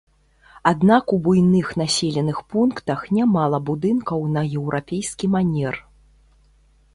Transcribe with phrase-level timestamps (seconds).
[0.69, 5.75] Аднак у буйных населеных пунктах нямала будынкаў на еўрапейскі манер.